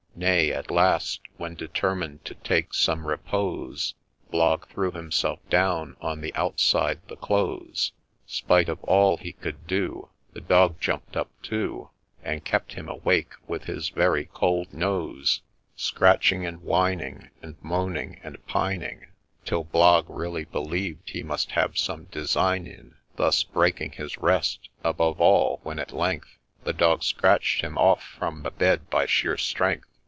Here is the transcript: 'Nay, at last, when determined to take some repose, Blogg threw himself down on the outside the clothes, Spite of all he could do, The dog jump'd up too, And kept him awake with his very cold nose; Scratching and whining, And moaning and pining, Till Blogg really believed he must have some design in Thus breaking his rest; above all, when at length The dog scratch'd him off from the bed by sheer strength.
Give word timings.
'Nay, 0.21 0.51
at 0.51 0.69
last, 0.69 1.21
when 1.37 1.55
determined 1.55 2.23
to 2.25 2.35
take 2.35 2.75
some 2.75 3.07
repose, 3.07 3.95
Blogg 4.29 4.67
threw 4.67 4.91
himself 4.91 5.39
down 5.49 5.95
on 5.99 6.21
the 6.21 6.35
outside 6.35 6.99
the 7.07 7.15
clothes, 7.15 7.91
Spite 8.27 8.69
of 8.69 8.83
all 8.83 9.17
he 9.17 9.31
could 9.31 9.65
do, 9.65 10.09
The 10.33 10.41
dog 10.41 10.79
jump'd 10.79 11.17
up 11.17 11.31
too, 11.41 11.89
And 12.23 12.45
kept 12.45 12.73
him 12.73 12.87
awake 12.87 13.31
with 13.47 13.63
his 13.63 13.89
very 13.89 14.25
cold 14.25 14.71
nose; 14.73 15.41
Scratching 15.75 16.45
and 16.45 16.61
whining, 16.61 17.31
And 17.41 17.55
moaning 17.63 18.19
and 18.21 18.45
pining, 18.45 19.07
Till 19.43 19.63
Blogg 19.63 20.05
really 20.07 20.45
believed 20.45 21.09
he 21.09 21.23
must 21.23 21.51
have 21.51 21.79
some 21.79 22.03
design 22.11 22.67
in 22.67 22.95
Thus 23.15 23.41
breaking 23.43 23.93
his 23.93 24.19
rest; 24.19 24.69
above 24.83 25.19
all, 25.19 25.61
when 25.63 25.79
at 25.79 25.91
length 25.93 26.37
The 26.63 26.73
dog 26.73 27.01
scratch'd 27.01 27.61
him 27.61 27.75
off 27.77 28.03
from 28.03 28.43
the 28.43 28.51
bed 28.51 28.87
by 28.91 29.07
sheer 29.07 29.37
strength. 29.37 29.87